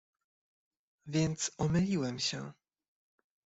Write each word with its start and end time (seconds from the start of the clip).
"więc 1.05 1.51
omyliłem 1.57 2.19
się!" 2.19 2.53